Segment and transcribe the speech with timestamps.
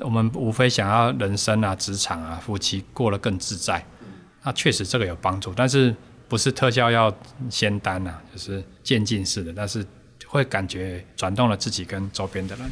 [0.00, 3.84] 我们无非想要人生啊、职场啊、夫妻过得更自在，
[4.42, 5.94] 那确实这个有帮助，但是
[6.28, 7.14] 不是特效药
[7.48, 9.84] 仙丹啊，就是渐进式的，但是
[10.26, 12.70] 会感觉转动了自己跟周边的人。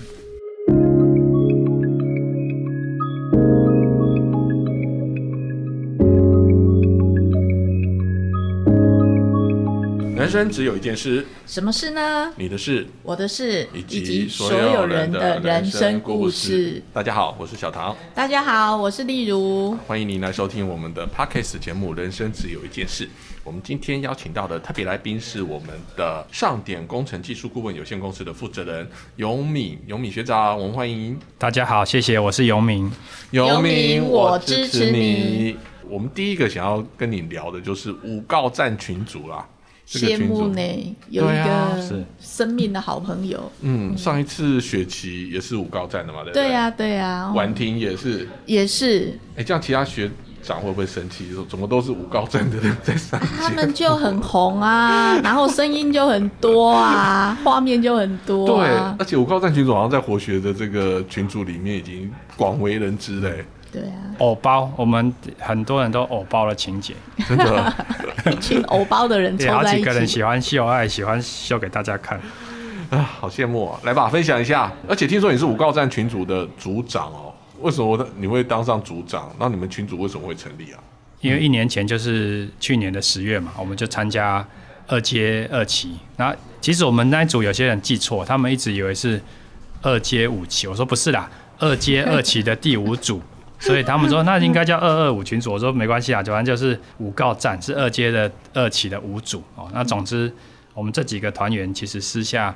[10.34, 12.32] 生只有一件事，什么事呢？
[12.34, 16.82] 你的事我的事，以以及所有人的人生故事。。
[16.92, 19.78] 大家好，我是小唐，大家好，我是丽如。
[19.86, 23.06] 欢迎您来收听我们的 Podcast 节目《人生只有一件事》。
[23.44, 32.90] 我们今天邀请到的特别来宾是我们的上点工程技术顾问有限公司的负责人永敏，永敏学长，我们欢迎大家好，谢谢，我是游明。
[33.30, 35.56] 永敏我支持你。
[35.88, 39.46] 我们第一个想要跟你聊的就是五告站群组啦。
[39.86, 43.50] 这个羡慕呢，有一个生命的好朋友。
[43.60, 46.42] 嗯，上一次雪琪也是五高站的嘛，对不对？
[46.44, 48.28] 对呀、对呀、婉婷也是。
[48.46, 50.10] 也是，哎、这样其他学
[50.42, 51.30] 长会不会生气？
[51.32, 53.54] 说怎么都是五高站的人 在上他街？
[53.56, 58.96] 们就很红啊， 然后声音就很多啊， 画面就很多对，啊。
[58.98, 63.44] 而且五高站群主好像在活学的这个群组里面已经广为人知嘞，
[63.74, 66.94] 对啊，偶包，我们很多人都偶包的情节，
[67.28, 67.74] 真的。
[68.30, 70.22] 一群偶包的人对，好凑在一起几个人喜。
[70.22, 72.18] 欢秀爱，喜欢秀给大家看。
[72.90, 73.80] 啊，好羡慕啊！
[73.82, 74.72] 来吧，分享一下。
[74.88, 79.34] 而且听说你是五告站群组的组长哦，为什么你会当上组长？
[79.38, 80.78] 那你们群组为什么会成立啊？
[81.20, 84.46] 因为一年前就是去年的十月嘛，我们就参加
[84.86, 85.98] 二阶二期。
[86.16, 89.20] 那其实我们那一组有些人记错，他们一直以为是
[89.82, 91.28] 二阶五期，我说不是啦，
[91.58, 93.20] 二阶二期的第五组。
[93.64, 99.68] 所以他们说那应该叫二二五群组，我说没关系啊，反正就是五告站是二阶的二期的五组哦。
[99.72, 100.30] 那总之
[100.74, 102.54] 我们这几个团员其实私下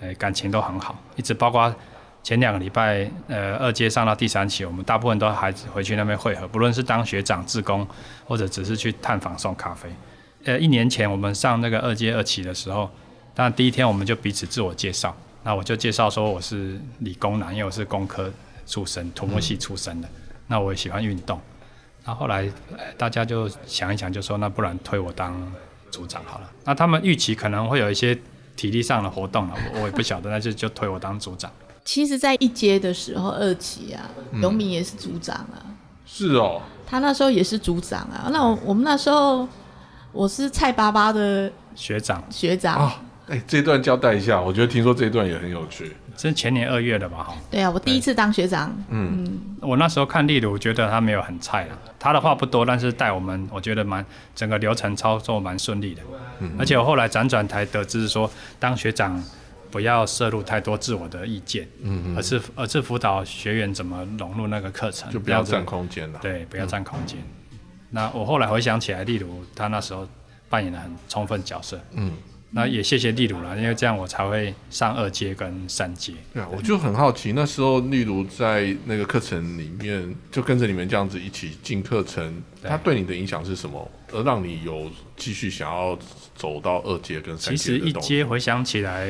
[0.00, 1.74] 呃感情都很好，一直包括
[2.22, 7.86] 前两个礼拜呃二阶上到第三期，我们大部分都还回去那边会合，不论是当学长、志工，
[8.26, 9.88] 或者只是去探访送咖啡。
[10.44, 12.90] 呃，一年前我们上那个二阶二期的时候，
[13.34, 18.30] 当然第一天我们就彼此自我介绍，那我就介绍说我是理工男，因为我是工科
[18.66, 20.08] 出身，土木系出身的，
[20.46, 21.40] 那我也喜欢运动。
[22.04, 25.52] 那后来、呃大家就想一想，就说那不然推我当
[25.90, 26.50] 组长好了。
[26.64, 28.18] 那他们预期可能会有一些
[28.56, 31.50] 体力上的活动了，我我也不晓得，那就就推我当组长。
[31.84, 34.08] 其实，在一阶的时候，二期啊，
[34.40, 35.60] 永敏也是组长啊，
[36.06, 38.30] 是哦，他那时候也是组长啊。
[38.32, 39.46] 那我我们那时候，
[40.12, 45.96] 我是蔡巴巴的学长，学长，啊，哎、这段交代一下，我觉得听说这一段也很有趣。
[46.16, 47.24] 这是前年二月的吧？
[47.24, 51.78] 哈，对啊，我第一次当学长，嗯，我那时候看例如，觉得他没有很菜了。
[51.98, 54.04] 他的话不多，但是带我们，我觉得蛮
[54.34, 56.02] 整个流程操作蛮顺利的。
[56.40, 58.30] 嗯而且我后来辗转才得知说，
[58.60, 59.20] 当学长
[59.70, 66.18] 不要摄入太多自我的意见，嗯而是而是辅导学员怎么融入那个课程，就不要占空间了。
[66.22, 67.18] 对，不要占空间。
[67.90, 70.06] 那我后来回想起来，例如他那时候
[70.48, 71.80] 扮演了很充分角色。
[71.92, 72.12] 嗯，
[72.54, 76.12] 那也谢谢例如了，因为这样我才会上二阶跟三阶。
[76.32, 83.90] 对啊，我就很好奇，那时候例如在那个课程里面，就跟着你们这样子一起进课程，对它对你的影响是什么？
[84.12, 85.98] 而让你有继续想要
[86.36, 89.08] 走到二阶跟三阶其实一阶回想起来，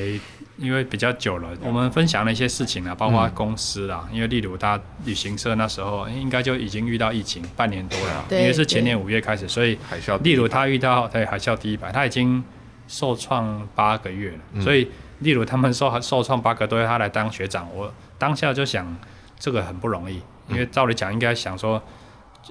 [0.56, 12.42] 因为比较久了，我们分享了一些事情啊，包括公司啦，因为例如他旅行社那时候应该就已经遇到疫情半年多了，对因为是前年五月开始，所以海啸例如，他遇到对海啸第一排，他已经
[12.86, 14.62] 受创八个月了，嗯。
[14.62, 14.88] 所以
[15.20, 18.96] 例如他们受受创八个多月，他来当学长，我当下就想
[19.38, 21.82] 这个很不容易，因为照理讲应该想说，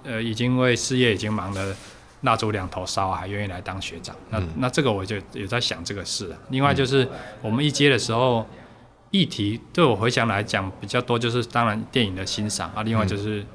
[0.03, 1.75] 呃，已经为事业已经忙得
[2.21, 4.47] 蜡烛两头烧啊，还愿意来当学长，那、嗯。
[4.57, 6.38] 那这个我就有在想这个事了。
[6.50, 7.07] 另外就是
[7.41, 8.45] 我们一阶的时候，
[9.11, 13.45] 议题对我回想来讲比较多，就是当然电影的欣赏啊，另外就是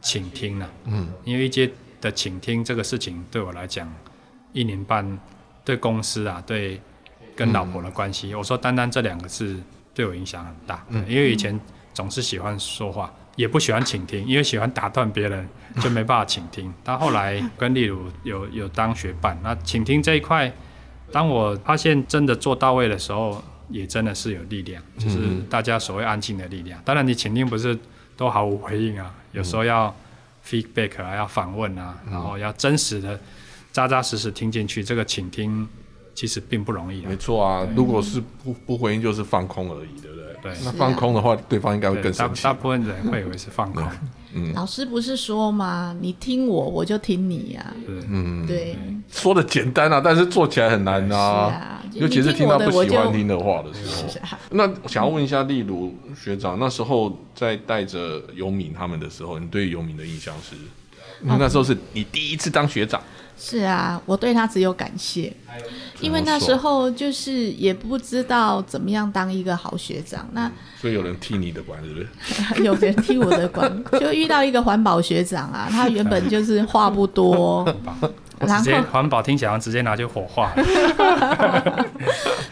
[0.00, 1.68] 倾听了、嗯，因为一阶
[2.00, 3.92] 的倾听这个事情对我来讲，
[4.52, 5.18] 一年半
[5.68, 6.80] 对公司啊，对
[7.36, 9.54] 跟老婆的关系，我说单单这两个字
[9.92, 11.60] 对我影响很大，嗯因为以前
[11.92, 15.46] 总是喜欢说话，也不喜欢倾听，因为喜欢打断别人，
[15.82, 16.72] 就没办法倾听。
[16.82, 20.50] 但后来跟例如有有当学伴，那倾听这一块，
[21.12, 25.18] 当我发现真的做到位的时候，也真的是有力量，就是
[25.50, 26.80] 大家所谓安静的力量。
[26.82, 27.78] 当然，你倾听不是
[28.16, 29.94] 都毫无回应啊，有时候要
[30.42, 33.20] feedback 啊，要反问啊，然后要真实的、
[33.78, 34.82] 扎扎实实听进去。
[34.82, 35.68] 这个倾听
[36.14, 37.16] 其实并不容易啊没。
[37.16, 37.64] 错啊。
[37.76, 40.24] 如果是不不回应，就是放空而已，对不对？
[40.40, 42.54] 对那放空的话，对方应该会更生气大大。
[42.54, 43.84] 部分人会以为是放空，
[44.34, 45.96] 嗯老师不是说吗？
[46.00, 48.76] 你听我，我就听你呀、对嗯，对，
[49.10, 51.20] 说的简单啊，但是做起来很难是啊。
[51.20, 54.08] 啊，尤其是听到不喜欢听的的话的时候。
[54.08, 60.54] 是啊那想要问一下，例如学长，那时候在带着尤敏他们的时候，你对尤敏的印象是？
[61.24, 63.02] 因为那时候是你第一次当学长，
[63.38, 65.32] 是啊，我对他只有感谢，
[66.00, 70.28] 因为那时候就是也不知道怎么样当一个好学长。
[70.32, 70.50] 那
[70.80, 72.08] 所以有人替你的管，是不是？
[72.64, 77.64] 有人替我的管，就遇到一个环保学长啊，他原本就是话不多，
[78.40, 80.52] 然直接后环保听起来直接拿去火化，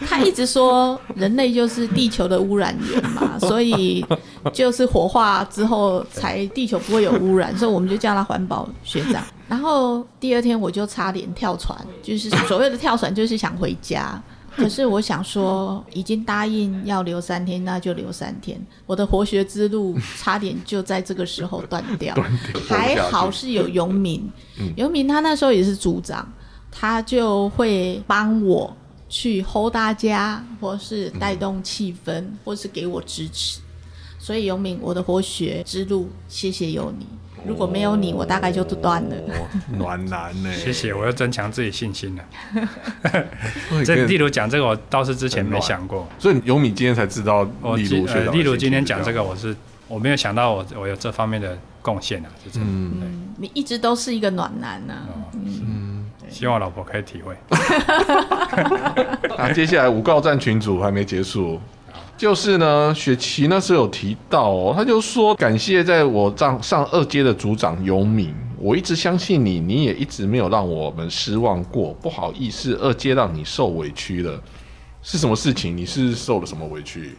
[0.08, 4.04] 他一直说人类就是地球的污染源嘛，所以
[4.52, 9.22] 就是火化之后才地球不会有污染，所以我们就叫他环保学长。
[9.48, 14.22] 然后第二天我就差点跳船，就是所谓的跳船，就是想回家。
[14.56, 18.58] 可是我想说，已经答应要留三天，那就留三天。
[18.86, 22.14] 我的活学之路差点就在这个时候断掉。
[22.14, 22.24] 掉
[22.66, 24.26] 还好是有游民，
[24.74, 26.26] 游民他那时候也是组长，
[26.70, 28.74] 他就会帮我
[29.10, 33.60] 去 hold 大家，或是带动气氛，或是给我支持。
[34.18, 37.06] 所以游民，我的活学之路，谢谢有你。
[37.46, 39.16] 如果没有你，我大概就断了。
[39.28, 39.46] 哦，
[39.78, 40.52] 暖男呢？
[40.54, 42.24] 谢谢，我要增强自己信心了。
[43.84, 46.06] 这例如讲这个，我倒是之前没想过。
[46.18, 47.44] 所以尤米今天才知道
[47.76, 49.54] 例如例如今天讲这个，我是
[49.88, 52.68] 我没有想到我我有这方面的贡献啊，是真的。
[52.68, 54.94] 嗯，嗯，你一直都是一个暖男呢、
[56.28, 57.34] 希望老婆可以体会。
[59.38, 61.60] 那接下来五告战群组还没结束，
[62.16, 74.40] 就是呢，雪琪那时候有提到哦，他就说感谢在我上上二阶的组长尤敏，我一直相信你，你也一直没有让我们失望过，不好意思，二阶让你受委屈了，
[75.02, 75.76] 是什么事情？
[75.76, 77.14] 你是受了什么委屈？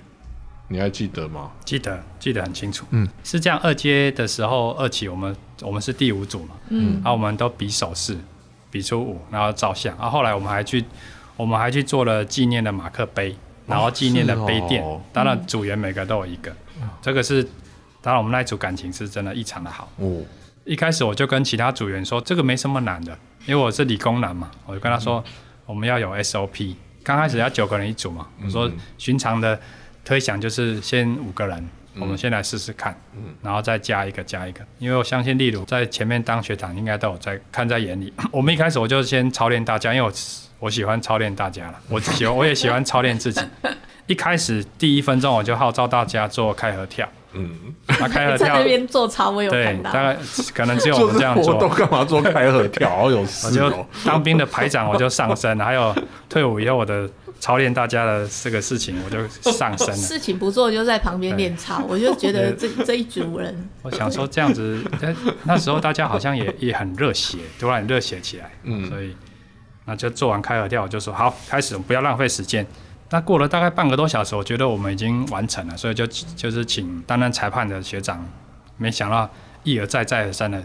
[0.69, 1.51] 你还记得吗？
[1.63, 3.57] 记得记得很清楚，嗯，是这样。
[3.59, 8.17] 二阶的时候，二期我们我们是第五组嘛，嗯，然后我们都比手势，
[8.69, 9.95] 比出五，然后照相。
[9.95, 10.83] 然后后来我们还去，
[11.37, 13.33] 我们还去做了纪念的马克杯，
[13.67, 14.83] 然后纪念的杯垫。
[15.13, 16.51] 当然组员每个都有一个，
[17.01, 17.43] 这个是
[18.01, 19.91] 当然我们那一组感情是真的异常的好。
[19.97, 20.21] 哦，
[20.65, 25.23] 一开始我就跟其他组员说，这个没什么难的，因为我是理工男嘛，我就跟他说，
[25.65, 26.75] 我们要有 SOP。
[27.03, 29.57] 刚开始要九个人一组嘛，我说寻常的
[30.03, 32.93] 推想就是先五个人，我们先来试试看，
[33.41, 38.11] 然后再加一个加一个，因为我相信例如在前面当学长应该都有在看在眼里。
[38.29, 40.11] 我们一开始我就先操练大家，因为我
[40.59, 43.41] 我喜欢操练大家了，我喜欢我也喜欢操练自己。
[44.07, 47.51] 一开始第一分钟我就号召大家做开合跳，嗯，
[47.87, 50.13] 那开合跳在跳那边做操，我有对看，到大。
[50.13, 50.17] 概
[50.53, 51.69] 可能只有我做 们这样做活动。
[51.69, 52.89] 干嘛做开合跳？
[52.89, 53.85] 好有我就哦。
[54.05, 55.93] 当兵的排长，我就上升了，还有
[56.29, 57.09] 退伍以后我的
[57.41, 59.95] 操练大家的这个事情，我就上升了。
[59.95, 65.13] 事情不做就在旁边练操，我就觉得这这一组人我想说这样子，呃
[65.43, 69.13] 那时候大家好像也也很热血，突然热血起来，嗯所以
[69.87, 72.67] 那就做完开合跳，我就说好，开始，我不要浪费时间。
[73.09, 78.21] 那过了大概半个多小时，我觉得我们已经完成了，所以就就是请担任裁判的学长，
[78.75, 79.29] 没想到
[79.63, 80.61] 一而再再而三的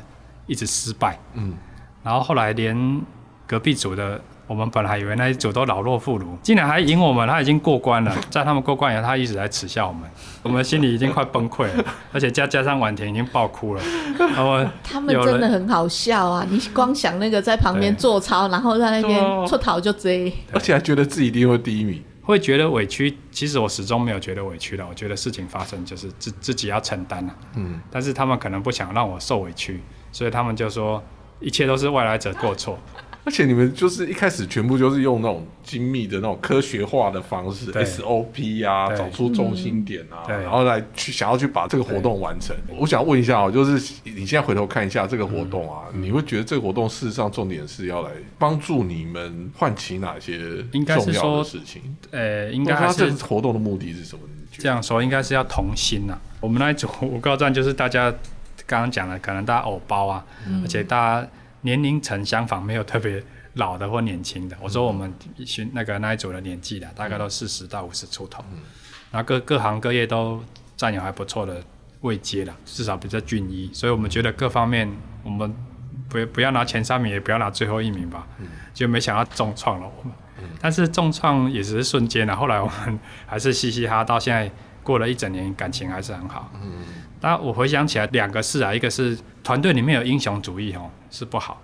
[0.49, 1.55] 一直失败，嗯，
[2.03, 3.01] 然后后来连
[3.47, 4.21] 隔壁组的，
[4.53, 8.15] 我们本来以为那一组都老弱妇孺，竟然还赢我们，他已经过关了。
[8.29, 10.03] 在他们过关以后，他一直在耻笑我们，
[10.43, 13.83] 我们心里已经快崩溃了，而且加加上婉婷已经爆哭了。
[14.19, 16.47] 然 后他们真的很好笑啊！
[16.51, 22.05] 你光想那个在旁边做操，然后在那边对出逃就追，而且还觉得自己一定会第一名。
[22.25, 24.87] 会觉得委屈，其实我始终没有觉得委屈的。
[24.87, 29.81] 我觉得事情发生就是自自己要承担了、嗯，但是他们可能不想让我受委屈，
[30.13, 31.03] 所以他们就说
[31.41, 32.79] 一切都是外来者过错。
[33.25, 42.57] 而且你们就是一开始全部就是用那种精密的那种科学化的方式，SOP 啊，找出中心点啊，对然后来去想要去把这个活动完成。
[42.77, 50.41] 我想问一下哦，就是你现在回头看一下这个活动啊，嗯你会觉得这个活动事实上重点是要来帮助你们唤起哪些
[50.73, 51.81] 应该是重要说的事情？
[52.11, 54.23] 呃，应该还是个活动的目的是什么？
[54.27, 58.11] 你觉得这样说，应该是要同心呐、我们那一组 五告战就是大家
[58.67, 60.25] 刚刚讲了，可能大家偶包啊，
[60.65, 61.29] 而且大家
[61.63, 63.23] 年龄层相仿，没有特别
[63.55, 64.57] 老的或年轻的。
[64.61, 68.45] 我说我们一群那个那一组的年纪的，大概都四十到五十出头，
[69.11, 70.43] 然后各各行各业都
[70.77, 71.63] 占有还不错的
[72.03, 74.91] 位阶了，至少比较均一，所以我们觉得各方面
[75.23, 75.55] 我们
[76.09, 78.27] 不不要拿前三名，也不要拿最后一名吧，
[78.75, 80.13] 就没想到重创了我们。
[80.61, 84.51] 但是重创也只是瞬间了，后来我们还是嘻嘻哈哈，到现在
[84.83, 86.51] 过了一整年，感情还是很好。
[86.61, 86.83] 嗯，
[87.23, 91.61] 那我回想起来，两个事啊，一个是团队里面有英雄主义哦，是不好，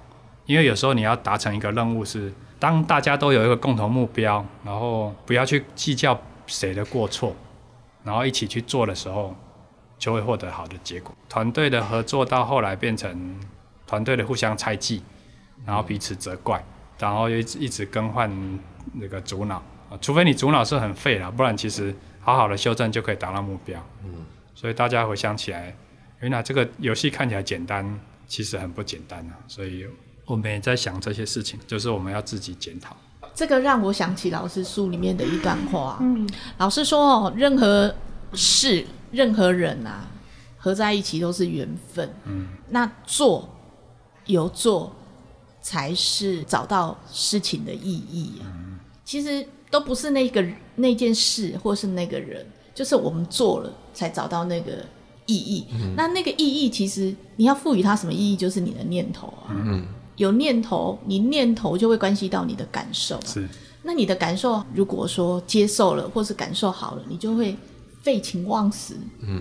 [0.47, 7.35] 因为有时候你要达成一个任务是，当大家都有一个共同目标，然后不要去计较谁的过错，
[8.05, 9.35] 然后一起去做的时候，
[9.99, 11.13] 就会获得好的结果。
[11.29, 13.37] 团队的合作到后来变成
[13.85, 15.03] 团队的互相猜忌，
[15.67, 16.65] 然后彼此责怪，
[17.01, 18.31] 然后又一直一直更换
[18.93, 19.57] 那个主脑，
[19.91, 23.79] 啊，除非你主脑是很废了，不然其实好好的修正就可以达到目标。
[24.05, 24.25] 嗯，
[24.59, 25.73] 所以大家回想起来，
[26.19, 29.39] 原来这个游戏看起来简单，其实很不简单啊。
[29.47, 29.87] 所以
[30.25, 32.97] 我们也在想这些事情，就是我们要自己检讨。
[33.37, 35.99] 这个让我想起老师书里面的一段话。
[36.01, 37.95] 嗯，老师说哦，任何
[38.33, 40.09] 事、任何人啊，
[40.57, 42.13] 合在一起都是缘分。
[42.25, 43.49] 嗯，那做
[44.27, 44.93] 有做，
[45.63, 48.51] 才是找到事情的意义啊。
[49.05, 52.45] 其实都不是那个那件事，或是那个人，
[52.79, 54.85] 就是我们做了才找到那个
[55.27, 55.67] 意义。
[55.97, 59.51] 那那个意义，其实你要赋予它什么意义，就是你的念头啊。
[59.51, 59.85] 嗯。
[60.15, 63.21] 有念头，你念头就会关系到你的感受。
[63.25, 63.49] 是，
[63.83, 67.57] 那你的感受如果说接受了，或是感受好了，你就会
[68.03, 68.95] 废寝忘食，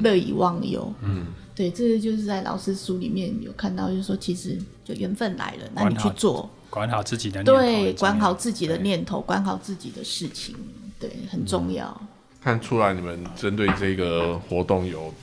[0.04, 0.92] 乐以忘忧。
[1.04, 1.26] 嗯，
[1.56, 10.56] 对，这就是在老师书里面有看到，就是说其实就缘分来了，那你去做，管好自己的念头，对，管好自己的念头，管好自己的事情，
[11.00, 12.00] 对，很重要。
[12.44, 15.14] 看出来你们针对这个活动有。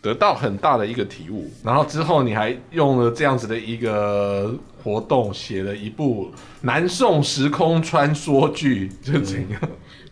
[0.00, 4.52] 得到很大的一个体悟，然后之后你还用了这样子的一个
[4.82, 6.28] 活动，写了一部
[6.62, 9.60] 南宋时空穿梭剧，这怎样？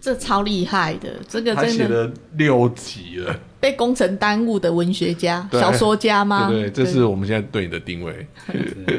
[0.01, 6.49] 这超厉害的，这个他写了六集了，被工程耽误的文学家、小说家吗？
[6.49, 8.25] 对，这是我们现在对你的定位。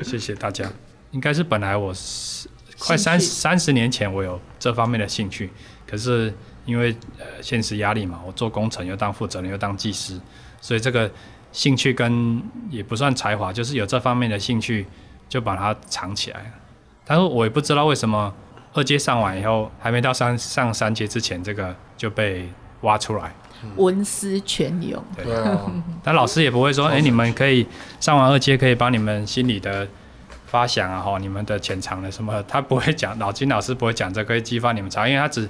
[0.04, 0.70] 谢谢大家。
[1.12, 5.50] 应该是本来我是快三三十年前我有这方面的兴趣，
[5.88, 6.34] 可是
[6.66, 10.20] 因为呃现实压力嘛，我做工程又当负责人又当技师。
[10.60, 11.10] 所以这个
[11.52, 14.86] 兴趣跟也不算才华，就是有这方面的兴趣，
[15.28, 16.46] 就把它藏起来了。
[17.04, 18.34] 但是我也不知道为什么
[18.74, 22.48] 二阶上完以后，还没到三上三阶之前，这个就被
[22.82, 23.34] 挖出来，
[23.76, 25.04] 文思泉涌。
[25.18, 25.26] 对，
[26.04, 27.68] 但老师也不会说，哎，你们可以
[28.00, 29.88] 上完二阶，可以把你们心里的
[30.46, 35.50] 发想啊，哈，你们的潜藏的什么，他不会讲，老金老师不会讲这，可以激发你们才，因为他只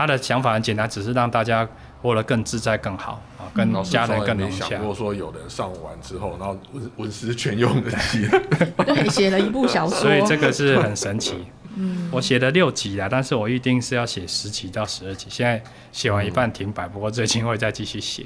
[0.00, 1.68] 他的想法很简单，只是让大家。
[2.02, 4.74] 活得更自在更好啊，跟家人更融洽。
[4.78, 8.26] 如果说有人上完之后，然后文文思泉涌的写，
[8.86, 11.44] 对，写了一部小说，所以这个是很神奇。
[11.76, 18.24] 嗯，我写了六集啊，但是我预定是要写十集到十二集，现在写完一半停摆，不过最近会再继续写。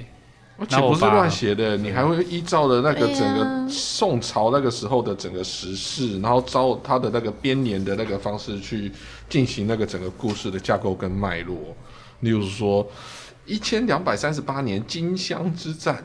[0.67, 8.91] 且不是乱写的，你还会依照的那个整个宋朝那个时候的整个时事，然后照他的那个编年的那个方式去
[9.29, 11.57] 进行那个整个故事的架构跟脉络，
[12.21, 12.87] 例如说。
[13.47, 16.03] 一千两百三十八年金乡之战，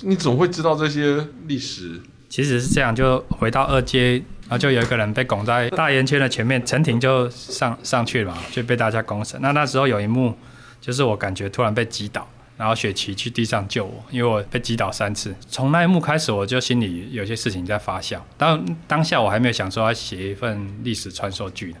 [0.00, 2.00] 你总会知道这些历史。
[2.28, 4.14] 其实是这样，就回到二阶，
[4.48, 9.40] 然后就有一个人被拱在大圆圈的前面，陈婷就上上去了嘛，就被大家公审。
[9.40, 10.34] 那那时候有一幕，
[10.80, 12.28] 就是我感觉突然被击倒，
[12.60, 15.34] 然后雪琪去地上救我，因为我被击倒三次。
[15.48, 18.18] 从那一幕开始，我就心里有些事情在发酵。
[18.36, 21.74] 当当下我还没有想说要写一份历史传说剧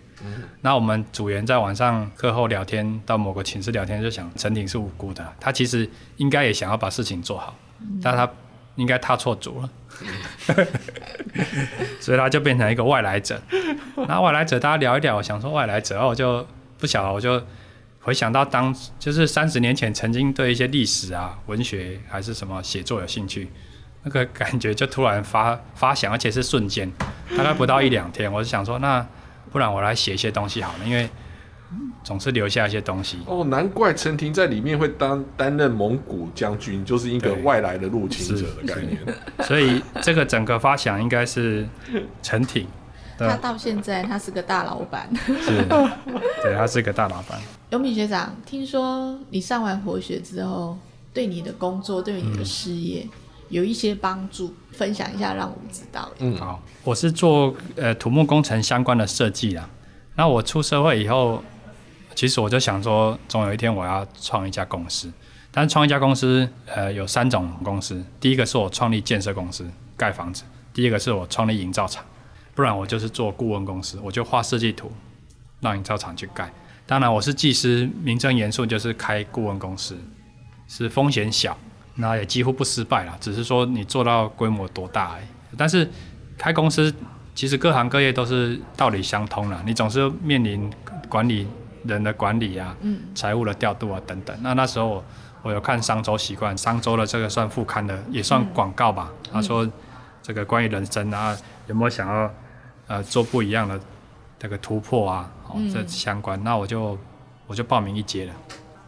[0.62, 7.54] 那我们组员在晚上课后聊天，到某个寝室聊天，就想陈婷是无辜的，他其实应该也想要把事情做好，
[8.02, 8.26] 但他
[8.76, 9.70] 应该踏错组了，
[12.00, 13.38] 所以他就变成一个外来者。
[14.08, 16.46] 那外来者大家聊一聊，我想说外来者，然后我就
[16.78, 17.42] 不晓得，我就
[18.00, 23.50] 回想到当就是三十年前曾经对一些历史啊、文学还是什么写作有兴趣，
[24.02, 26.90] 那个感觉就突然发发想，而且是瞬间，
[27.36, 29.06] 大概不到一两天，我就想说那。
[29.52, 31.08] 不然我来写一些东西好了，因为
[32.04, 33.18] 总是留下一些东西。
[33.26, 38.96] 哦，难怪陈婷在里面会当担任蒙古将军，就是一个外来的入侵者的概念。
[39.40, 41.66] 所以这个整个发想应该是
[42.22, 42.64] 陈婷。
[43.18, 45.10] 他到现在他是个大老板。
[45.26, 45.64] 是，
[46.40, 47.40] 对，他是个大老板。
[47.70, 50.76] 尤敏学长，听说你上完活学之后，
[51.14, 53.06] 对你的工作，对你的事业。
[53.48, 56.08] 有一些帮助，分享一下让我们知道。
[56.18, 59.68] 嗯，好，我是做呃土木工程相关的设计啦。
[60.16, 61.42] 那我出社会以后，
[62.14, 65.12] 其实我就想说，总有一天我要创一家公司。
[65.52, 68.04] 但是创一家公司，呃，有三种公司。
[68.20, 72.04] 第一个是我创立建设公司，盖房子；第二个是我创立营造厂，
[72.54, 74.92] 不然我就是做顾问公司，我就画设计图，
[75.60, 76.52] 让营造厂去盖。
[76.90, 79.96] 当然，我是技师，名正言顺就是开顾问公司，
[80.66, 81.56] 是风险小。
[81.94, 85.20] 那也几乎不失败了，只是说你做到规模多大哎。
[85.56, 85.88] 但是
[86.36, 86.92] 开公司
[87.32, 90.68] 其实各行各业都是道理相通了，你总是面临
[91.08, 91.46] 管理
[91.84, 94.36] 人的管理啊，嗯，财务的调度啊等等。
[94.42, 95.04] 那那时候
[95.42, 99.12] 我有看商周习惯，商周的这个算副刊的，也算广告吧。
[99.32, 99.64] 他说
[100.20, 102.34] 这个关于人生啊，有没有想要
[102.88, 103.78] 呃做不一样的
[104.40, 105.30] 这个突破啊？
[105.54, 106.98] 哦，这相关，那我就
[107.46, 108.34] 我就报名一阶了。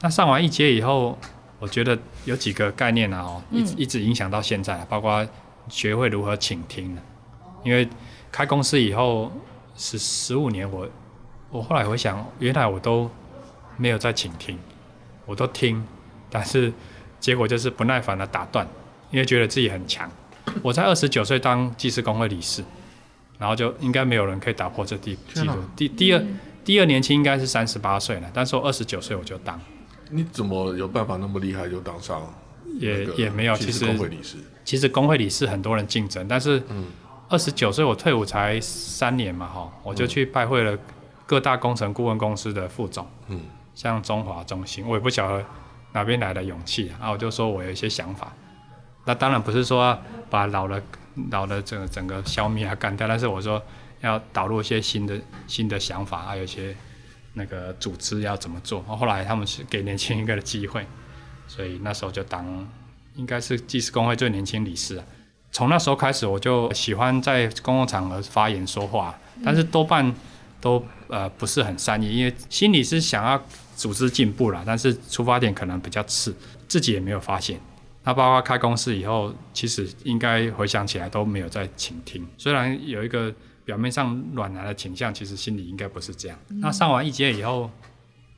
[0.00, 1.18] 那上完一阶以后。
[1.62, 5.24] 我觉得有几个概念啊，哦，一直一直影响到现在，包括
[5.68, 6.98] 学会如何倾听
[7.62, 7.88] 因为
[8.32, 9.30] 开公司以后
[9.76, 10.88] 十十五年，我
[11.52, 13.08] 我后来回想，原来我都
[13.76, 14.58] 没有在倾听，
[15.24, 15.86] 我都听，
[16.28, 16.72] 但是
[17.20, 18.66] 结果就是不耐烦的打断，
[19.12, 20.10] 因为觉得自己很强。
[20.62, 22.64] 我在二十九岁当技师工会理事，
[23.38, 25.54] 然后就应该没有人可以打破这第记录。
[25.76, 26.20] 第第二
[26.64, 29.60] 第二年轻应该是三十八岁了，但是我二十九岁我就当，
[30.10, 32.22] 你怎么有办法那么厉害就当上
[32.78, 33.54] 也也没有。
[33.56, 34.36] 其实工会理事？
[34.64, 36.62] 其实工会理事很多人竞争，但是
[37.28, 40.78] 二十九岁我退伍才三年嘛，哈，我就去拜会了
[41.26, 43.40] 各大工程顾问公司的副总，嗯，
[43.74, 45.44] 像中华、中心，我也不晓得
[45.92, 48.32] 哪边来的勇气啊，我就说我有一些想法。
[49.04, 49.98] 那当然不是说
[50.30, 50.80] 把老的
[51.30, 53.60] 老的整个整个消灭啊干掉，但是我说
[54.02, 56.76] 要导入一些新的新的想法，还有一些
[57.34, 58.82] 那个组织要怎么做。
[58.82, 60.86] 后来他们是给年轻一个的机会，
[61.48, 62.68] 所以那时候就当
[63.16, 65.04] 应该是技师工会最年轻理事啊。
[65.50, 70.14] 从那时候开始，我就喜欢在公共场合发言说话，但是多半
[70.60, 73.42] 都呃不是很善意，因为心里是想要
[73.76, 76.34] 组织进步啦，但是出发点可能比较次，
[76.66, 77.60] 自己也没有发现。
[78.04, 83.32] 那包括开公司以后，其实应该回想起来都没有在倾听，虽然有一个
[83.64, 86.38] 表面上软男的倾向，其实心里应该不是这样。
[86.60, 87.70] 那上完一阶以后，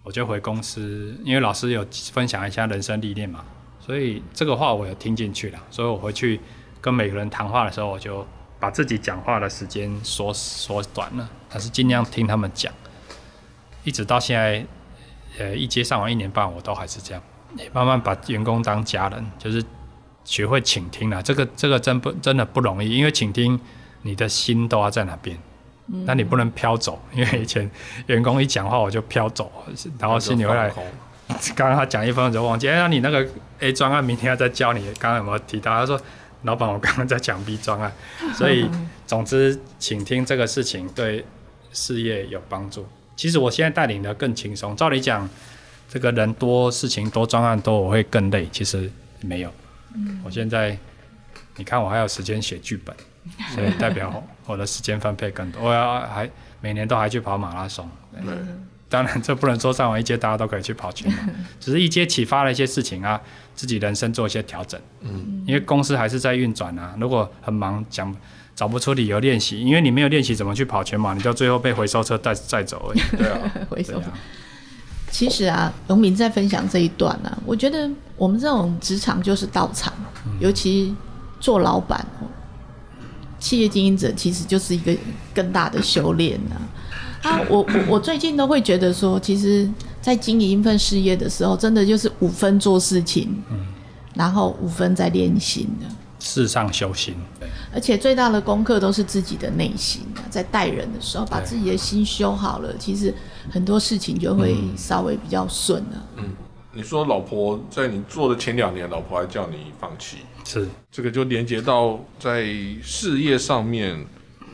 [0.03, 3.45] 我就回公司，因为老师有分享一下人生历练嘛，
[3.81, 6.41] 所以这个话我有听进去了，所以我回去
[6.81, 8.27] 跟每个人谈话的时候，我就
[8.61, 12.73] 把自己讲话的时间缩缩短了，还是尽量听他们讲，
[13.83, 14.67] 一直到现在，
[15.39, 17.23] 呃，一阶上完一年半，我都还是这样，
[17.73, 19.65] 慢慢把员工当家人，就是
[20.25, 21.23] 学会倾听了。
[21.23, 23.59] 这个这个真不真的不容易，因为倾听
[24.05, 25.37] 你的心都要在哪边。
[26.07, 27.71] 那你不能飘走，因为以前
[28.07, 29.53] 员工一讲话我就飘走，
[29.99, 30.73] 然后心里会来
[31.55, 33.27] 刚刚他讲一分钟就忘记，哎，那你那个
[33.59, 35.75] A 专案明天要再教你，刚刚有没有提到？
[35.75, 36.01] 他说，
[36.45, 37.93] 老板，我刚刚在讲 B 专案，
[38.35, 38.67] 所以
[39.07, 41.23] 总之，请听这个事情对
[41.75, 42.87] 事业有帮助。
[43.15, 45.29] 其实我现在带领的更轻松，照理讲，
[45.89, 49.51] 这个人多事情多专案多，我会更累，其实没有。
[50.25, 50.79] 我现在
[51.57, 52.97] 你看我还有时间写剧本，
[53.55, 56.29] 所以 代表我的时间分配更多，我要还
[56.61, 57.89] 每年都还去跑马拉松。
[58.13, 58.35] 对，
[58.89, 61.19] 当然，这不能说上完一阶大家都可以去跑全马，
[61.59, 63.21] 只是一阶启发了一些事情啊，
[63.55, 64.81] 自己人生做一些调整。
[65.01, 68.15] 嗯，因为公司还是在运转啊，如果很忙讲
[68.55, 73.01] 找不出理由练习，因为你没有练习怎么去跑全马，你到最后被回收车带带走而已。
[73.17, 74.01] 对啊，回收。
[75.11, 79.93] 其实啊，荣民在分享这一段呢、啊，我觉得我们这种职场就是道场，
[80.39, 80.95] 尤其
[81.41, 82.27] 做老板哦，
[83.45, 84.97] 企业经营者其实就是一个
[85.35, 86.57] 更大的修炼呐、
[87.29, 87.39] 啊。
[87.51, 89.69] 我我我最近都会觉得说，其实，
[90.01, 93.43] 在经营一份事业的时候，真的就是五分做事情，
[94.15, 95.87] 然后五分在练心的。
[96.21, 97.15] 世上修行。
[97.39, 103.13] 对而且最大的功课都是自己的内心啊，在待人的时候，把自己的心修好了，其实
[103.51, 106.03] 很多事情就会稍微比较顺了。
[106.17, 106.25] 嗯
[106.77, 112.45] 你说老婆在你做的前两年，老婆还叫你放弃，是这个就连接到在
[112.83, 113.99] 事业上面，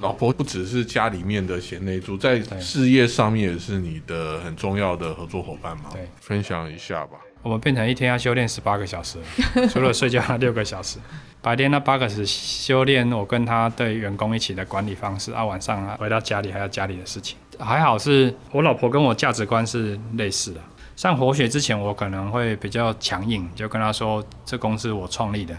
[0.00, 5.90] 老婆不只是家里面的贤内助，在事业上面也是你的很重要的合作伙伴嘛。
[5.92, 7.18] 对，分享一下吧。
[7.42, 9.18] 我们变成一天要修炼十八个小时，
[9.72, 10.98] 除了睡觉那六个小时，
[11.40, 17.38] 白天那八个小时修炼我跟他对员工一起的管理方式，啊，晚上啊回到家里还要家里的事情。
[17.58, 20.60] 还好是我老婆跟我价值观是类似的。
[20.96, 25.56] 上活血之前，我可能会比较强硬，就跟他说：“这公司我创立的，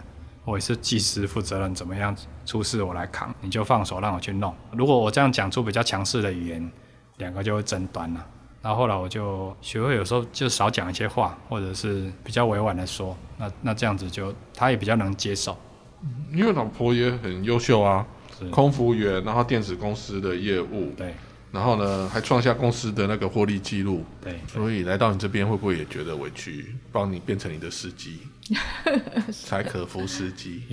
[0.52, 6.72] 我也是技师负责人，怎么样出事我来扛，你就放手让我去弄。”如果我这样讲出比较强势的语言，
[7.18, 8.26] 两个就会争端了。
[8.62, 15.58] 然后后来我就学会有时候就少讲一些话，或者是比较委婉的说，那那这样子就他也比较能接受。
[16.34, 18.06] 因为老婆也很优秀啊
[18.38, 21.16] 是，空服员，然后电子公司的业务，对
[21.52, 26.76] 然后呢还创下公司的那个获利记录，对，所以来到你这边会不会也觉得委屈？
[26.92, 28.20] 帮你变成你的司机，
[29.46, 30.64] 柴可夫司机，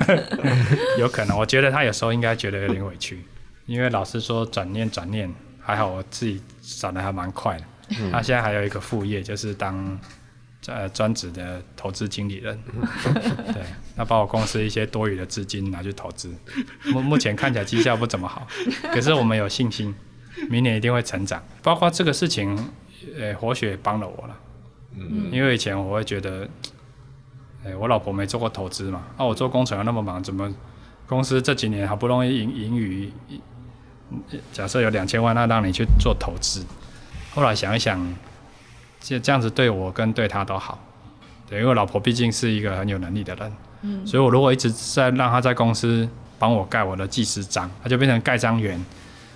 [0.98, 3.22] 有可能，我觉得他有时候应该觉得有点委屈，
[3.66, 6.40] 因为老师说转念转念，还好我自己
[6.78, 7.64] 转的还蛮快的。
[8.10, 9.98] 他现在还有一个副业，就是当
[10.66, 12.58] 呃专职的投资经理人，
[13.52, 13.62] 对，
[13.94, 16.34] 那把我公司一些多余的资金拿去投资，
[16.86, 18.46] 目目前看起来绩效不怎么好，
[18.92, 19.94] 可是我们有信心，
[20.48, 21.42] 明年一定会成长。
[21.62, 22.56] 包括这个事情，
[23.18, 24.36] 呃，活血也帮了我了，
[24.96, 26.48] 嗯，因为以前我会觉得，
[27.64, 30.52] 哎、我老婆没做过投资嘛，啊，我做工程又那么忙，怎么
[31.06, 33.12] 公司这几年好不容易盈盈余，
[34.52, 36.64] 假设有两千万，那让你去做投资，
[37.34, 38.00] 后来想一想，
[39.06, 40.76] 这这样子对我跟对他都好，
[41.48, 46.08] 对，因为我老婆毕竟是一个很有能力的人，嗯，所以我如果一直在让她在公司
[46.40, 48.84] 帮我盖我的技师章，她就变成盖章员，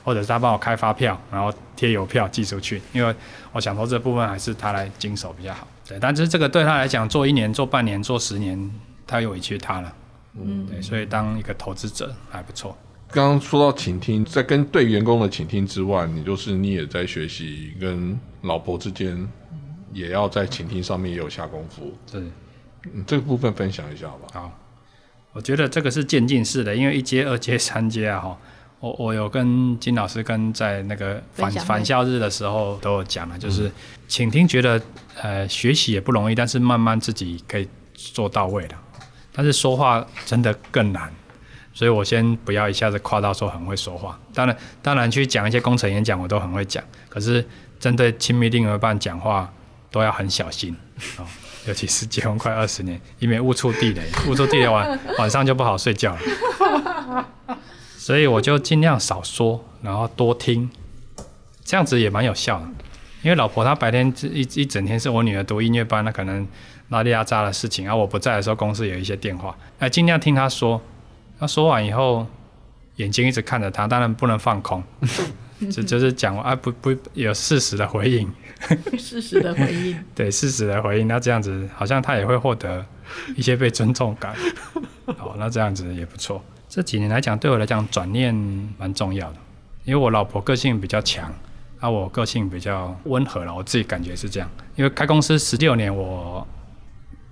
[0.05, 3.15] 或者是他帮我开发票，然后贴邮票寄出去，因为
[3.53, 5.69] 我想说这部分还是他来经手比较好。
[5.87, 8.71] 对，但是这个对他来讲，做一年、做半年、做十年，
[9.07, 9.93] 他又委屈他了。
[10.35, 12.77] 嗯，对，所以当一个投资者还不错。
[13.13, 19.29] 刚刚说到倾听，在跟对员工的倾听之外，你就是你也在学习跟老婆之间，
[19.93, 21.93] 也要在倾听上面也有下功夫。
[22.11, 22.21] 对，
[22.93, 24.29] 嗯，这个部分分享一下好吧。
[24.33, 24.59] 好，
[25.33, 28.39] 我觉得这个是渐进式的，因为一阶、二阶、三阶啊，哈，
[28.81, 33.71] 我我有跟金老师跟在那个返返校日的时候都有讲了，就是
[34.09, 34.81] 倾听，觉得
[35.21, 38.75] 呃学习也不容易，但是慢慢自己可以做到位的，
[39.33, 41.13] 但是说话真的更难。
[41.73, 47.43] 所以我先不要一下子夸到说很会说话，当然当然去讲一些工程演讲我都很会讲，可是
[47.79, 49.51] 针对亲密另一半讲话
[49.91, 50.77] 都要很小心
[51.19, 51.25] 哦，
[51.67, 57.27] 尤其是结婚快二十年，以免误触地雷， 误触地雷晚晚上就不好睡觉了。
[57.99, 60.71] 所以我就尽量少说，然后多听，
[61.65, 62.67] 这样子也蛮有效的。
[63.23, 66.47] 因为老婆她白天一一整天是我女儿读音乐班，那可能
[66.89, 70.81] 拉里拉扎的事情，啊，我不在的时候公司有一些电话，那尽量听她说。
[71.39, 72.27] 她说完以后，
[72.97, 74.83] 眼睛一直看着她，当然不能放空，
[75.71, 78.33] 就就是讲啊不不有事实的回应，
[78.99, 79.99] 事实的回应。
[80.15, 82.85] 对事实的回应，那这样子好像他也会获得
[83.37, 84.35] 一些被尊重感。
[85.19, 86.43] 好，那这样子也不错。
[86.69, 88.35] 这几年来讲，对我来讲转念
[88.79, 89.37] 蛮重要的，
[89.85, 91.31] 因为我老婆个性比较强，
[91.81, 94.49] 啊，我个性比较温和了，我自己感觉是这样。
[94.77, 96.47] 因为开公司十六年，我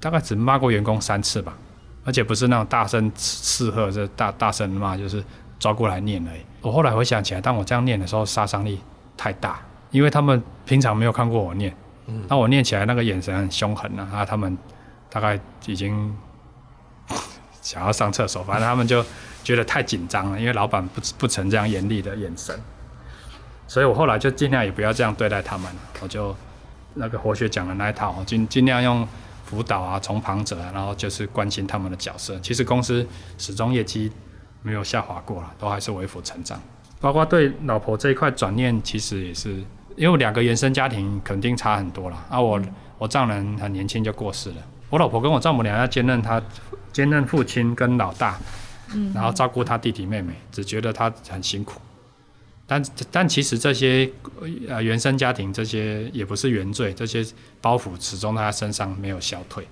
[0.00, 1.56] 大概只骂过员工三次吧，
[2.04, 5.22] 而且不是那种大声斥喝，这大大声骂，就是
[5.58, 6.40] 抓过来念而已。
[6.60, 8.80] 我后来回想起来，当我这样念的时候，杀伤力
[9.16, 11.74] 太大，因为他们平常没有看过我念，
[12.28, 14.56] 那我念起来那个眼神很凶狠啊，啊，他们
[15.10, 16.16] 大概已经
[17.62, 19.04] 想要上厕所，反正他们就
[19.44, 22.58] 觉得太紧张了，因为老板不不曾这样严厉的眼神，
[23.66, 26.34] 所以我后来就尽量也不要这样对待他们，我就
[26.94, 29.06] 那个活学讲的那一套，尽尽量用
[29.44, 32.38] 辅导啊、从旁者，然后就是关心他们的角色。
[32.40, 33.06] 其实公司
[33.38, 34.10] 始终业绩
[34.62, 36.60] 没有下滑过了，都还是微幅成长。
[37.00, 39.62] 包括对老婆这一块转念，其实也是
[39.96, 42.26] 因为两个原生家庭肯定差很多了。
[42.28, 42.60] 啊我，
[42.98, 44.56] 我丈人很年轻就过世了，
[44.90, 46.42] 我老婆跟我丈母娘要兼任他
[46.92, 48.36] 兼任父亲跟老大，
[49.14, 51.80] 然后照顾他弟弟妹妹，只觉得他很辛苦。
[52.66, 54.10] 但但其实这些
[54.68, 57.24] 呃原生家庭这些也不是原罪，这些
[57.60, 59.66] 包袱始终在他身上没有消退，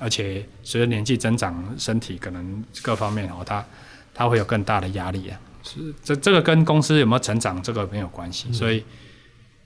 [0.00, 3.64] 而且随着年纪增长，身体可能各方面哦，他
[4.14, 5.40] 他会有更大的压力啊。
[5.62, 8.84] 是这这个跟公司有没有成长这个没有关系，所以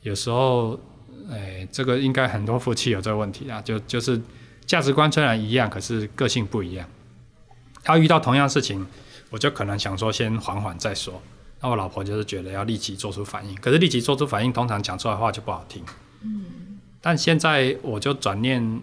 [0.03, 0.79] 有时候，
[1.31, 4.21] 哎，这个应该很多夫妻有这个问题啊，就就是
[4.65, 6.89] 价值观虽然一样，可是个性不一样。
[7.83, 8.87] 他遇到同样事情，
[9.31, 11.21] 我就可能想说先缓缓再说。
[11.61, 15.85] 那我老婆就是觉得要立即做出反应，可是立即做出反应，通常讲出来的话就不好听。
[16.23, 16.79] 嗯。
[17.03, 18.81] 但现在我就转念，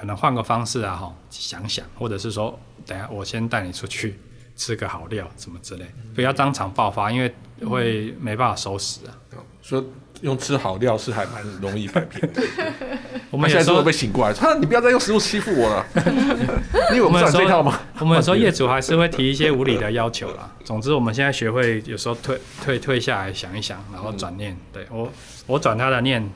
[0.00, 4.18] 可能换个方式啊，哈，想想，或者是说，等下我先带你出去
[4.56, 5.84] 吃个好料，什么之类，
[6.14, 7.34] 不要当场爆发，因为
[7.68, 9.12] 会没办法收拾啊。
[9.60, 9.84] 说
[10.22, 12.42] 用吃好料是还蛮容易摆平的。
[13.30, 15.86] 我们现在都会被醒过来，他啊你不要再用食物欺负我了。
[16.90, 17.80] 你以为我们我们有时候赚这套吗？
[18.00, 20.50] 我们有时候业主还是会提一些无理的要求啦。
[20.64, 24.56] 总之，我们现在学会有时候退退退下来想一想，然后转念。
[24.72, 25.10] 对我，
[25.46, 26.28] 我转他的念，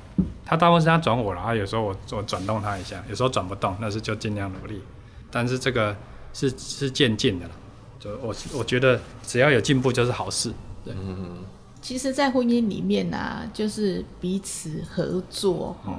[0.45, 4.81] 他大部分是他转我了，啊，有时候我我转动他一下，有时候转不动，那是就尽量努力。
[5.31, 5.97] 但是这个
[6.33, 7.53] 是是渐进的了，
[7.99, 10.53] 就我我觉得只要有进步就是好事。
[10.85, 10.95] 对，
[11.85, 15.95] 其实，在婚姻里面啊，就是彼此合作，嗯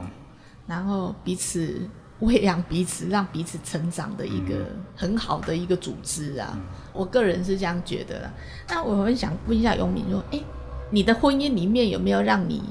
[0.66, 1.88] 然后彼此
[2.22, 6.60] 喂养彼此，让彼此成长的一个很好的一个组织啊。
[6.92, 8.34] 我个人是这样觉得啦。
[8.68, 10.42] 那我很想问一下永敏说，哎，
[10.90, 12.64] 你的婚姻里面有没有让你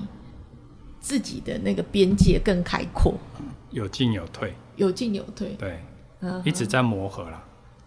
[0.98, 3.14] 自己的那个边界更开阔，
[3.70, 5.54] 有进有退，有进有退？
[5.56, 5.78] 对，
[6.18, 7.40] 嗯，一直在磨合啦。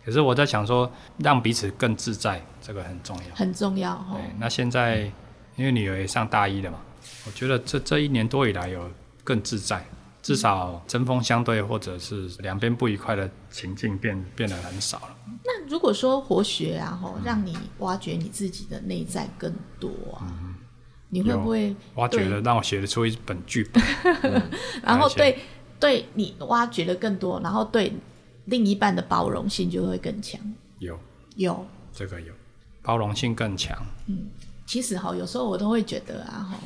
[0.08, 3.36] 可是我在想说，让彼此更自在，这个很重要。
[3.36, 5.02] 很重要哦对。，那现在
[5.58, 6.78] 因为女儿也上大一了嘛，
[7.26, 8.90] 我觉得这这一年多以来有
[9.22, 9.86] 更自在，
[10.22, 15.18] 至少针锋相对或者是两边不愉快的情境变变得很少了。
[15.44, 20.24] 那如果说活学啊，吼，让你挖掘你自己的内在更多啊，
[21.10, 23.84] 你会不会挖掘了，让我写得出一本剧本。
[24.82, 25.40] 然后对
[25.82, 27.92] 对你挖掘的更多，然后对
[28.48, 30.42] 另一半的包容性就会更强。
[30.80, 31.00] 有
[31.36, 32.34] 有，这个有，
[32.82, 33.78] 包容性更强。
[34.08, 34.28] 嗯
[34.66, 36.60] 其实哈，有时候我都会觉得啊，哈，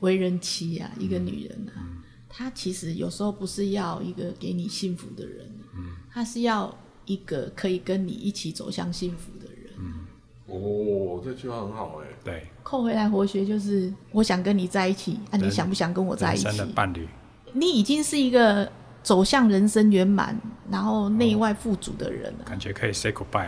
[0.00, 1.80] 为人妻啊，一个女人啊，
[2.28, 9.72] 她其实有时候不是要一个给你幸福的人，嗯她是要一个可以跟你一起走向幸福的人。
[9.78, 10.04] 嗯
[10.46, 12.08] 哦，这句话很好哎。
[12.22, 16.74] 对，扣回来活学就是我想跟你在一起，啊，你想不想跟我在一起人生的？
[16.74, 17.08] 伴侣，
[17.54, 18.70] 你已经是一个
[19.04, 20.36] 走向人生圆满，
[20.70, 22.34] 然后内外富足的人。
[22.44, 23.46] 感觉可以 say goodbye？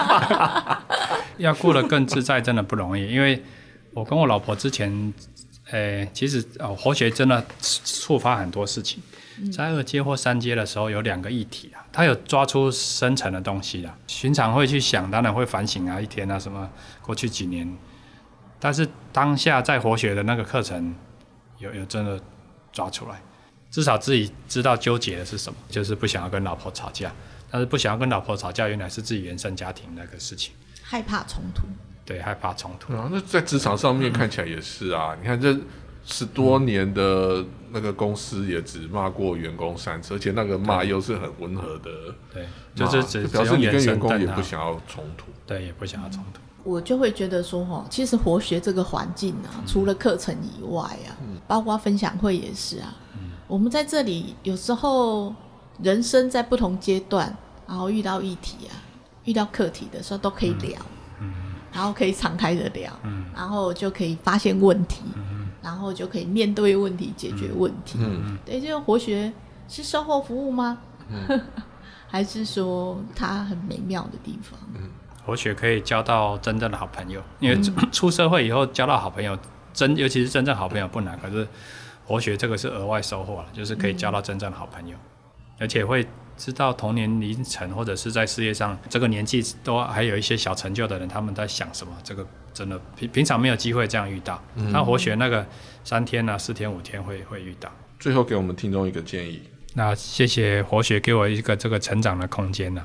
[1.38, 3.10] 要过得更自在，真的不容易。
[3.10, 3.42] 因为
[3.94, 5.14] 我跟我老婆之前，
[5.70, 9.02] 呃，其实哦，活学真的触发很多事情。
[9.50, 13.96] 在二阶或三阶的时候，有两个议题啊，他有抓出深层的东西啦。
[14.06, 16.68] 寻常会去想，当然会反省啊，一天啊，什么
[17.00, 17.72] 过去几年，
[18.58, 20.94] 但是当下在活学的那个课程，
[21.58, 22.20] 有有真的
[22.70, 23.18] 抓出来，
[23.70, 27.12] 至少自己知道纠结的是什么，就是不想要跟老婆吵架，
[27.50, 30.52] 但是不想要跟老婆吵架，原来是自己原生家庭那个事情，
[30.82, 31.62] 害怕冲突，
[32.04, 35.16] 对，害怕冲突，啊，那在职场上面看起来也是啊。
[35.20, 35.56] 你看这
[36.04, 41.90] 十多年的那个公司也只骂过员工三次，而且那个骂又是很温和的
[42.34, 45.26] 对，就是只表示你跟员工也不想，想要冲突。
[45.46, 51.14] 对，也不想要冲突，我就会觉得说，哈，其实活学这个环境啊，除了课程以外啊，
[51.46, 52.96] 包括分享会也是啊。
[53.50, 55.34] 我们在这里有时候
[55.82, 57.36] 人生在不同阶段，
[57.66, 58.72] 然后遇到议题啊，
[59.24, 60.80] 遇到课题的时候都可以聊，
[61.20, 61.34] 嗯
[61.72, 63.24] 然后可以敞开的聊，嗯。
[63.34, 65.48] 然后就可以发现问题，嗯。
[65.60, 67.98] 然后就可以面对问题，解决问题。
[68.00, 69.32] 嗯，对，这个活学
[69.68, 70.78] 是售后服务吗？
[72.06, 74.58] 还是说它很美妙的地方？
[74.74, 74.88] 嗯。
[75.26, 79.36] 活学可以交到真正的好朋友，因为出出社会以后交到好朋友，
[79.72, 81.46] 真尤其是真正好朋友不难，可是
[82.10, 84.96] 活学这个是额外收获了，就是可以交到真正的好朋友，
[85.60, 86.04] 而且会
[86.36, 94.42] 知道同年龄层或者是在事业上这个年纪都还有一些小成就的人，他们在想什么，这个真的平平常没有机会这样遇到，
[94.72, 95.46] 那活学那个
[95.84, 97.70] 三天啊、四天、五天会会遇到。
[98.00, 99.40] 最后给我们听众一个建议，
[99.74, 102.84] 那谢谢活学给我一个这个成长的空间呢、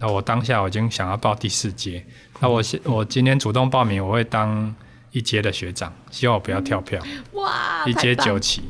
[0.00, 2.04] 那我当下我已经想要报第四阶，
[2.40, 4.74] 那我现我今天主动报名，我会当
[5.12, 8.62] 一阶的学长，希望我不要跳票，哇，一阶九期，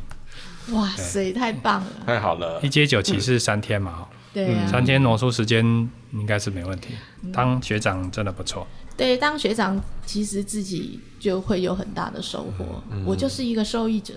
[0.71, 1.91] 哇塞，太棒了！
[2.07, 2.69] 太好了一。
[2.69, 5.65] 阶九期是三天嘛，对啊，三天挪出时间
[6.13, 6.95] 应该是没问题。
[7.33, 12.83] 当学长真的不错，对，当学长其实自己就会有很大的收获。
[13.05, 14.15] 我就是一个受益者，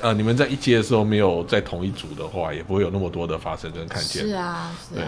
[0.00, 4.26] 呃，你们在一阶的时候没有在同一组的话，也不会有那么多的发生跟看见。
[4.26, 5.00] 是啊，是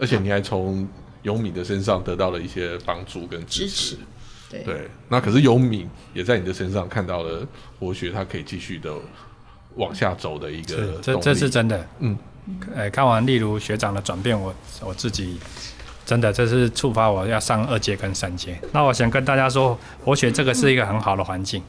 [0.00, 0.88] 而且你还从
[1.22, 3.96] 尤米的身上得到了一些帮助跟支持。
[4.62, 7.46] 对，对，那可是尤敏也在你的身上看到了
[7.80, 8.92] 活学，他可以继续的
[9.76, 11.86] 往下走的一个是这这是真的。
[12.00, 12.16] 嗯，
[12.74, 15.38] 呃，看完例如学长的转变，我我自己
[16.06, 18.58] 真的这是触发我要上二阶跟三阶。
[18.72, 21.62] 那我想跟大家说，活学这个是一个很好的环境。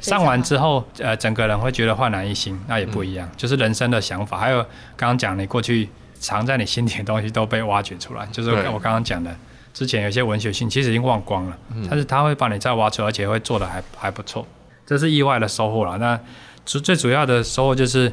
[0.00, 4.62] 上完之后，呃，整个人会觉得焕然一新，那也不一样，就是人生的想法，还有
[4.96, 5.86] 刚刚讲你过去
[6.18, 9.36] 藏在你心底的东西都被挖掘出来，就是我刚刚讲的，
[9.72, 11.58] 之前有些文学性其实已经忘光了，
[11.88, 14.46] 但是他会把你再挖出来，而且会做的还还不错，
[14.86, 15.98] 这是意外的收获了。
[15.98, 16.18] 那
[16.64, 18.12] 主最主要的收获就是。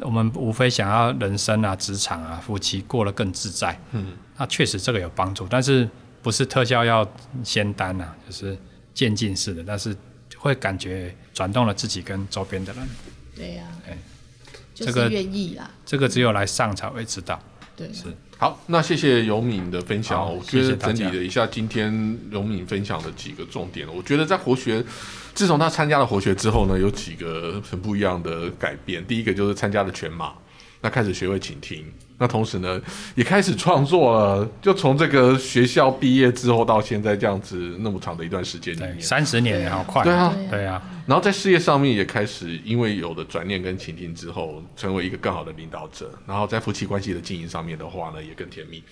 [0.00, 5.88] 我们无非想要人生啊、职场啊、夫妻过得更自在，嗯，那确实这个有帮助，但是
[6.22, 7.06] 不是特效药
[7.42, 8.58] 仙丹啊，就是
[8.92, 9.96] 渐进式的，但是
[10.36, 12.86] 会感觉转动了自己跟周边的人，
[13.34, 13.96] 对呀哎，
[14.74, 17.40] 就这个是愿意啦，这个只有来上才会知道。
[17.76, 18.04] 对，是
[18.38, 20.34] 好，那谢谢尤敏的分享。
[20.34, 24.82] 我觉得整理了一下今天尤敏分享的几个重点，我觉得在活学，
[25.34, 29.04] 自从他参加了活学之后呢，有几个很不一样的改变。
[29.06, 30.32] 第一个就是参加了全马，
[30.80, 31.84] 那开始学会倾听。
[32.18, 32.80] 那同时呢，
[33.14, 34.48] 也开始创作了。
[34.62, 40.02] 就从这个学校毕业之后到现在这样子那么长的一段时间里，面，三十年也好快。
[40.02, 46.10] 对啊对啊，然后在事业上面也开始，因为有了转念跟倾听之后，成为一个更好的领导者。
[46.26, 48.82] 然后在夫妻关系的经营上面的话呢，也更甜蜜。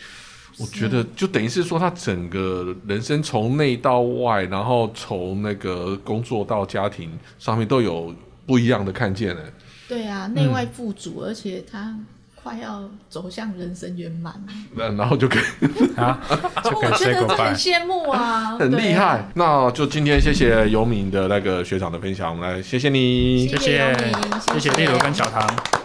[0.56, 7.10] 我觉得就等于是说，他整个人生从内到外，然后从那个工作到家庭
[7.40, 8.14] 上面都有
[8.46, 9.40] 不一样的看见呢。
[9.88, 11.98] 对啊，内外富足，而且他
[12.44, 14.34] 快要走向人生圆满，
[14.76, 15.42] 那然后就可以
[15.96, 16.20] 啊，
[16.62, 17.54] 就可以我觉 say 得这很。
[17.56, 19.26] 羡慕啊， 很厉害。
[19.34, 23.48] 那就今天谢谢尤敏的那个学长的分享，我们来谢谢你。
[23.48, 23.94] 谢谢谢谢尤米
[24.40, 25.83] 谢谢谢谢例如跟小唐。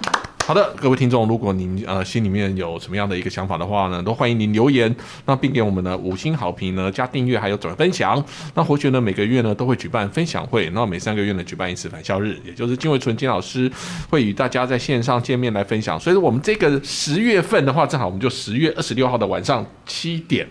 [0.49, 4.95] 好的，各位听众，如果您呃心里面有什么样的一个想法的话呢，都欢迎您留言，
[5.27, 8.25] 那并给我们的五星好评呢，加订阅还有转分享。
[8.55, 13.71] 那活学呢每个月呢都会举办分享会，那每三个月呢举办一次返校日，也就是金伟纯金老师
[14.09, 15.99] 会与大家在线上见面来分享。
[15.99, 20.47] 所以说我们这个十月份的话，正好我们就十月二十六号的晚上七点。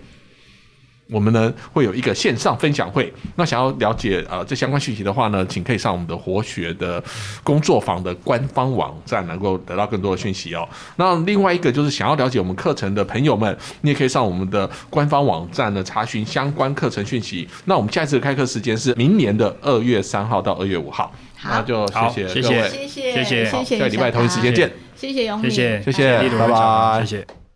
[1.11, 3.13] 我们呢会有一个线上分享会。
[3.37, 7.03] 那想要了解呃这相关讯息的话呢，请可以上我们的活学的
[7.43, 10.69] 工作坊的官方网站，能够得到更多的讯息哦。
[10.97, 17.49] 那另外一个就是想要了解我们课程的朋友们，你也可以上我们的官方网站呢查询相关课程讯息。
[17.65, 21.13] 那我们下一次的开课时间是明年的二月三号到二月五号。
[21.41, 22.43] 好那就好谢谢。
[22.43, 23.65] 谢各位，谢谢谢谢谢。
[23.65, 24.71] 谢下个礼拜同一时间见。
[24.97, 25.25] 谢谢。
[25.27, 25.93] 永敏，谢谢。
[25.93, 27.48] 谢拜拜谢谢。